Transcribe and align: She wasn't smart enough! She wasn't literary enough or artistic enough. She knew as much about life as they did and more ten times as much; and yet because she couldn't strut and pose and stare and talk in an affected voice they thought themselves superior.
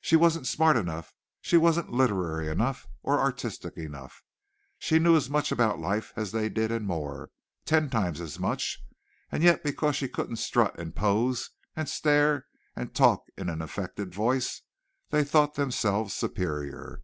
She 0.00 0.14
wasn't 0.14 0.46
smart 0.46 0.76
enough! 0.76 1.12
She 1.40 1.56
wasn't 1.56 1.90
literary 1.90 2.46
enough 2.48 2.86
or 3.02 3.18
artistic 3.18 3.76
enough. 3.76 4.22
She 4.78 5.00
knew 5.00 5.16
as 5.16 5.28
much 5.28 5.50
about 5.50 5.80
life 5.80 6.12
as 6.14 6.30
they 6.30 6.48
did 6.48 6.70
and 6.70 6.86
more 6.86 7.32
ten 7.64 7.90
times 7.90 8.20
as 8.20 8.38
much; 8.38 8.78
and 9.32 9.42
yet 9.42 9.64
because 9.64 9.96
she 9.96 10.06
couldn't 10.08 10.36
strut 10.36 10.78
and 10.78 10.94
pose 10.94 11.50
and 11.74 11.88
stare 11.88 12.46
and 12.76 12.94
talk 12.94 13.24
in 13.36 13.48
an 13.48 13.60
affected 13.60 14.14
voice 14.14 14.62
they 15.10 15.24
thought 15.24 15.56
themselves 15.56 16.14
superior. 16.14 17.02